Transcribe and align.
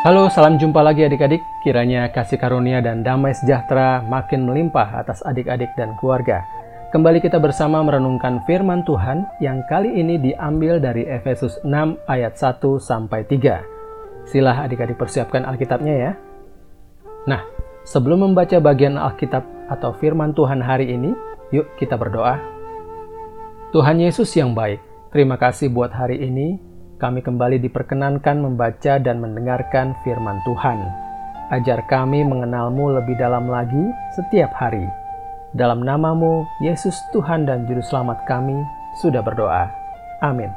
Halo, 0.00 0.32
salam 0.32 0.56
jumpa 0.56 0.80
lagi 0.80 1.04
adik-adik. 1.04 1.44
Kiranya 1.60 2.08
kasih 2.08 2.40
karunia 2.40 2.80
dan 2.80 3.04
damai 3.04 3.36
sejahtera 3.36 4.00
makin 4.00 4.48
melimpah 4.48 5.04
atas 5.04 5.20
adik-adik 5.28 5.68
dan 5.76 5.92
keluarga. 6.00 6.40
Kembali 6.88 7.20
kita 7.20 7.36
bersama 7.36 7.84
merenungkan 7.84 8.40
firman 8.48 8.80
Tuhan 8.88 9.28
yang 9.44 9.60
kali 9.68 9.92
ini 10.00 10.16
diambil 10.16 10.80
dari 10.80 11.04
Efesus 11.04 11.60
6 11.68 12.00
ayat 12.08 12.32
1 12.32 12.80
sampai 12.80 13.28
3. 13.28 13.60
Silah 14.24 14.64
adik-adik 14.64 14.96
persiapkan 14.96 15.44
Alkitabnya 15.44 15.92
ya. 15.92 16.12
Nah, 17.28 17.44
sebelum 17.84 18.24
membaca 18.24 18.56
bagian 18.56 18.96
Alkitab 18.96 19.44
atau 19.68 19.92
firman 20.00 20.32
Tuhan 20.32 20.64
hari 20.64 20.96
ini, 20.96 21.12
yuk 21.52 21.76
kita 21.76 22.00
berdoa. 22.00 22.40
Tuhan 23.76 24.00
Yesus 24.00 24.32
yang 24.32 24.56
baik, 24.56 24.80
terima 25.12 25.36
kasih 25.36 25.68
buat 25.68 25.92
hari 25.92 26.24
ini 26.24 26.69
kami 27.00 27.24
kembali 27.24 27.64
diperkenankan 27.64 28.44
membaca 28.44 29.00
dan 29.00 29.24
mendengarkan 29.24 29.96
firman 30.04 30.36
Tuhan. 30.44 30.84
Ajar 31.48 31.80
kami 31.88 32.22
mengenalmu 32.28 32.92
lebih 33.00 33.16
dalam 33.16 33.48
lagi 33.48 33.88
setiap 34.12 34.52
hari. 34.52 34.84
Dalam 35.56 35.80
namamu, 35.80 36.44
Yesus 36.60 36.94
Tuhan 37.10 37.48
dan 37.48 37.64
Juru 37.64 37.80
Selamat 37.80 38.20
kami, 38.28 38.54
sudah 39.00 39.24
berdoa. 39.24 39.72
Amin. 40.20 40.52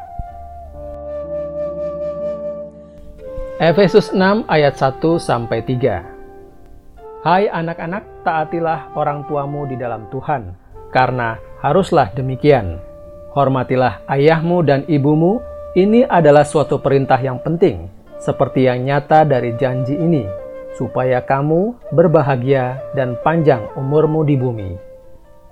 Efesus 3.63 4.11
6 4.11 4.43
ayat 4.51 4.75
1 4.75 4.99
sampai 5.17 5.63
3. 5.63 7.23
Hai 7.23 7.47
anak-anak, 7.47 8.27
taatilah 8.27 8.91
orang 8.99 9.23
tuamu 9.31 9.63
di 9.63 9.79
dalam 9.79 10.11
Tuhan, 10.11 10.51
karena 10.91 11.39
haruslah 11.63 12.11
demikian. 12.11 12.83
Hormatilah 13.31 14.03
ayahmu 14.11 14.61
dan 14.67 14.83
ibumu, 14.91 15.39
ini 15.73 16.05
adalah 16.05 16.45
suatu 16.45 16.77
perintah 16.77 17.17
yang 17.17 17.41
penting, 17.41 17.89
seperti 18.21 18.69
yang 18.69 18.85
nyata 18.85 19.25
dari 19.25 19.57
janji 19.57 19.97
ini, 19.97 20.21
supaya 20.77 21.25
kamu 21.25 21.89
berbahagia 21.89 22.77
dan 22.93 23.17
panjang 23.25 23.65
umurmu 23.73 24.21
di 24.21 24.37
bumi. 24.37 24.71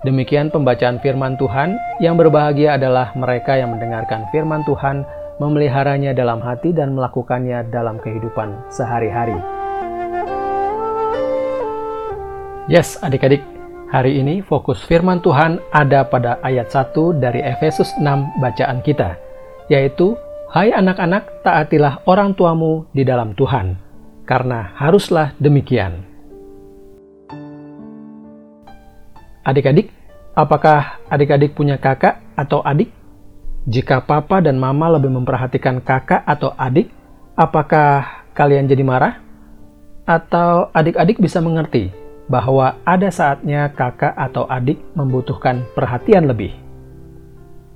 Demikian 0.06 0.50
pembacaan 0.50 1.02
firman 1.02 1.34
Tuhan, 1.38 1.74
yang 1.98 2.14
berbahagia 2.14 2.78
adalah 2.78 3.10
mereka 3.18 3.58
yang 3.58 3.74
mendengarkan 3.74 4.26
firman 4.30 4.62
Tuhan, 4.62 5.02
memeliharanya 5.42 6.14
dalam 6.14 6.38
hati 6.38 6.70
dan 6.70 6.94
melakukannya 6.94 7.66
dalam 7.74 7.98
kehidupan 7.98 8.70
sehari-hari. 8.70 9.38
Yes, 12.70 12.94
adik-adik, 13.02 13.42
hari 13.90 14.22
ini 14.22 14.38
fokus 14.38 14.86
firman 14.86 15.18
Tuhan 15.18 15.58
ada 15.74 16.06
pada 16.06 16.38
ayat 16.46 16.70
1 16.70 17.18
dari 17.18 17.42
Efesus 17.42 17.90
6 17.98 18.38
bacaan 18.38 18.78
kita 18.86 19.31
yaitu, 19.72 20.12
Hai 20.52 20.68
anak-anak, 20.68 21.40
taatilah 21.40 22.04
orang 22.04 22.36
tuamu 22.36 22.84
di 22.92 23.08
dalam 23.08 23.32
Tuhan, 23.32 23.72
karena 24.28 24.68
haruslah 24.76 25.32
demikian. 25.40 26.04
Adik-adik, 29.48 29.88
apakah 30.36 31.00
adik-adik 31.08 31.56
punya 31.56 31.80
kakak 31.80 32.20
atau 32.36 32.60
adik? 32.60 32.92
Jika 33.64 34.04
papa 34.04 34.44
dan 34.44 34.60
mama 34.60 34.92
lebih 34.92 35.08
memperhatikan 35.08 35.80
kakak 35.80 36.20
atau 36.28 36.52
adik, 36.60 36.92
apakah 37.32 38.28
kalian 38.36 38.68
jadi 38.68 38.84
marah? 38.84 39.24
Atau 40.04 40.68
adik-adik 40.76 41.16
bisa 41.16 41.40
mengerti 41.40 41.88
bahwa 42.28 42.76
ada 42.84 43.08
saatnya 43.08 43.72
kakak 43.72 44.12
atau 44.20 44.44
adik 44.52 44.76
membutuhkan 44.92 45.64
perhatian 45.72 46.28
lebih? 46.28 46.52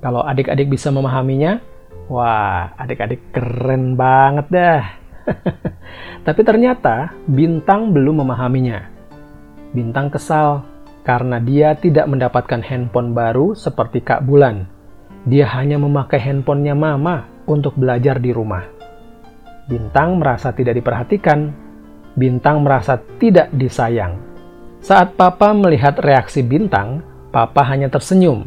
Kalau 0.04 0.20
adik-adik 0.28 0.68
bisa 0.68 0.92
memahaminya, 0.92 1.56
Wah, 2.06 2.70
adik-adik 2.78 3.34
keren 3.34 3.98
banget 3.98 4.46
dah. 4.46 4.84
Tapi 6.26 6.40
ternyata 6.46 7.10
Bintang 7.26 7.90
belum 7.90 8.22
memahaminya. 8.22 8.78
Bintang 9.74 10.14
kesal 10.14 10.62
karena 11.02 11.42
dia 11.42 11.74
tidak 11.74 12.06
mendapatkan 12.06 12.62
handphone 12.62 13.10
baru 13.10 13.58
seperti 13.58 14.06
Kak 14.06 14.22
Bulan. 14.22 14.70
Dia 15.26 15.50
hanya 15.58 15.82
memakai 15.82 16.22
handphonenya 16.22 16.78
Mama 16.78 17.26
untuk 17.50 17.74
belajar 17.74 18.22
di 18.22 18.30
rumah. 18.30 18.62
Bintang 19.66 20.22
merasa 20.22 20.54
tidak 20.54 20.78
diperhatikan. 20.78 21.50
Bintang 22.14 22.62
merasa 22.62 23.02
tidak 23.18 23.50
disayang. 23.50 24.14
Saat 24.78 25.18
Papa 25.18 25.50
melihat 25.50 25.98
reaksi 25.98 26.46
Bintang, 26.46 27.02
Papa 27.34 27.66
hanya 27.66 27.90
tersenyum. 27.90 28.46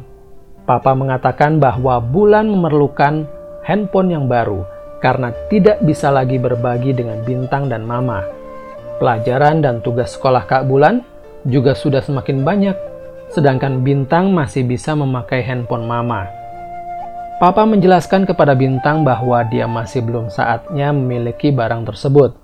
Papa 0.64 0.96
mengatakan 0.96 1.60
bahwa 1.60 2.00
Bulan 2.00 2.48
memerlukan 2.48 3.28
handphone 3.70 4.10
yang 4.10 4.26
baru 4.26 4.66
karena 4.98 5.30
tidak 5.54 5.78
bisa 5.86 6.10
lagi 6.10 6.42
berbagi 6.42 6.98
dengan 6.98 7.22
Bintang 7.22 7.70
dan 7.70 7.86
Mama. 7.86 8.26
Pelajaran 8.98 9.62
dan 9.62 9.86
tugas 9.86 10.18
sekolah 10.18 10.50
Kak 10.50 10.66
Bulan 10.66 11.06
juga 11.46 11.78
sudah 11.78 12.02
semakin 12.02 12.42
banyak, 12.42 12.76
sedangkan 13.32 13.86
Bintang 13.86 14.34
masih 14.34 14.66
bisa 14.66 14.98
memakai 14.98 15.46
handphone 15.46 15.86
Mama. 15.86 16.26
Papa 17.40 17.64
menjelaskan 17.64 18.28
kepada 18.28 18.52
Bintang 18.58 19.08
bahwa 19.08 19.40
dia 19.48 19.64
masih 19.64 20.04
belum 20.04 20.28
saatnya 20.28 20.92
memiliki 20.92 21.56
barang 21.56 21.88
tersebut. 21.88 22.36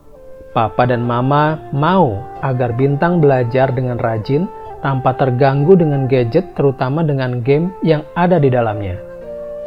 Papa 0.56 0.88
dan 0.88 1.04
Mama 1.04 1.60
mau 1.76 2.24
agar 2.40 2.72
Bintang 2.72 3.20
belajar 3.20 3.76
dengan 3.76 4.00
rajin 4.00 4.48
tanpa 4.80 5.12
terganggu 5.20 5.76
dengan 5.76 6.08
gadget, 6.08 6.56
terutama 6.56 7.04
dengan 7.04 7.44
game 7.44 7.76
yang 7.84 8.08
ada 8.16 8.40
di 8.40 8.48
dalamnya. 8.48 8.96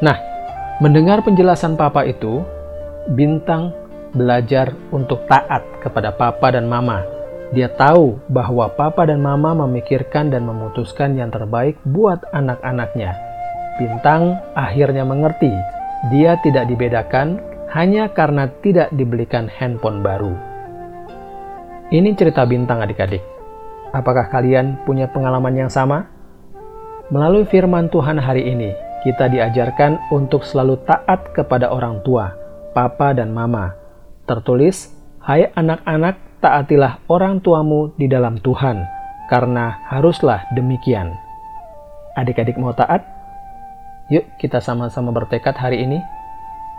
Nah, 0.01 0.38
Mendengar 0.79 1.27
penjelasan 1.27 1.75
papa 1.75 2.07
itu, 2.07 2.47
Bintang 3.11 3.75
belajar 4.15 4.71
untuk 4.95 5.27
taat 5.27 5.67
kepada 5.83 6.15
papa 6.15 6.55
dan 6.55 6.71
mama. 6.71 7.03
Dia 7.51 7.67
tahu 7.67 8.21
bahwa 8.31 8.71
papa 8.71 9.09
dan 9.09 9.19
mama 9.19 9.59
memikirkan 9.67 10.31
dan 10.31 10.47
memutuskan 10.47 11.19
yang 11.19 11.35
terbaik 11.35 11.75
buat 11.83 12.23
anak-anaknya. 12.31 13.11
Bintang 13.81 14.39
akhirnya 14.55 15.03
mengerti 15.03 15.51
dia 16.15 16.39
tidak 16.47 16.71
dibedakan 16.71 17.43
hanya 17.75 18.07
karena 18.15 18.47
tidak 18.63 18.87
dibelikan 18.95 19.51
handphone 19.51 19.99
baru. 19.99 20.31
Ini 21.91 22.15
cerita 22.15 22.47
Bintang 22.47 22.87
adik-adik. 22.87 23.25
Apakah 23.91 24.31
kalian 24.31 24.79
punya 24.87 25.11
pengalaman 25.11 25.59
yang 25.59 25.73
sama? 25.73 26.07
Melalui 27.11 27.49
firman 27.49 27.91
Tuhan 27.91 28.21
hari 28.21 28.47
ini, 28.47 28.77
kita 29.07 29.31
diajarkan 29.31 30.11
untuk 30.11 30.43
selalu 30.43 30.81
taat 30.83 31.31
kepada 31.37 31.71
orang 31.71 32.03
tua, 32.03 32.35
papa 32.75 33.15
dan 33.15 33.31
mama. 33.31 33.75
Tertulis, 34.27 34.91
Hai 35.23 35.53
anak-anak, 35.53 36.41
taatilah 36.41 37.05
orang 37.05 37.45
tuamu 37.45 37.93
di 38.01 38.09
dalam 38.09 38.41
Tuhan, 38.41 38.81
karena 39.29 39.77
haruslah 39.93 40.49
demikian. 40.57 41.13
Adik-adik 42.17 42.57
mau 42.57 42.73
taat? 42.73 43.05
Yuk 44.09 44.25
kita 44.41 44.65
sama-sama 44.65 45.13
bertekad 45.13 45.53
hari 45.53 45.85
ini. 45.85 46.01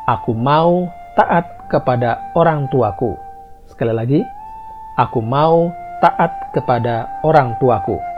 Aku 0.09 0.33
mau 0.33 0.89
taat 1.13 1.45
kepada 1.69 2.33
orang 2.33 2.65
tuaku. 2.73 3.13
Sekali 3.69 3.93
lagi, 3.93 4.19
aku 4.97 5.21
mau 5.21 5.69
taat 6.01 6.49
kepada 6.57 7.21
orang 7.21 7.53
tuaku. 7.61 8.08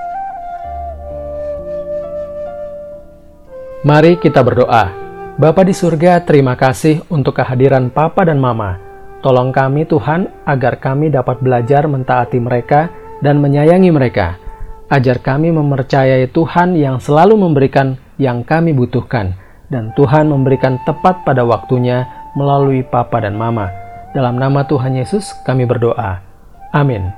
Mari 3.81 4.21
kita 4.21 4.45
berdoa. 4.45 4.93
Bapa 5.41 5.65
di 5.65 5.73
surga, 5.73 6.21
terima 6.21 6.53
kasih 6.53 7.01
untuk 7.09 7.41
kehadiran 7.41 7.89
Papa 7.89 8.21
dan 8.21 8.37
Mama. 8.37 8.77
Tolong 9.25 9.49
kami 9.49 9.89
Tuhan 9.89 10.29
agar 10.45 10.77
kami 10.77 11.09
dapat 11.09 11.41
belajar 11.41 11.89
mentaati 11.89 12.37
mereka 12.37 12.93
dan 13.25 13.41
menyayangi 13.41 13.89
mereka. 13.89 14.37
Ajar 14.85 15.17
kami 15.17 15.49
mempercayai 15.49 16.29
Tuhan 16.29 16.77
yang 16.77 17.01
selalu 17.01 17.41
memberikan 17.41 17.97
yang 18.21 18.45
kami 18.45 18.69
butuhkan 18.69 19.33
dan 19.73 19.89
Tuhan 19.97 20.29
memberikan 20.29 20.77
tepat 20.85 21.25
pada 21.25 21.41
waktunya 21.41 22.05
melalui 22.37 22.85
Papa 22.85 23.17
dan 23.17 23.33
Mama. 23.33 23.65
Dalam 24.13 24.37
nama 24.37 24.61
Tuhan 24.61 24.93
Yesus 24.93 25.33
kami 25.41 25.65
berdoa. 25.65 26.21
Amin. 26.69 27.09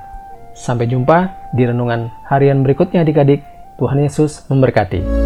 Sampai 0.55 0.87
jumpa 0.87 1.51
di 1.51 1.67
renungan 1.67 2.07
harian 2.31 2.63
berikutnya 2.63 3.03
adik-adik. 3.03 3.43
Tuhan 3.75 3.99
Yesus 3.99 4.47
memberkati. 4.47 5.22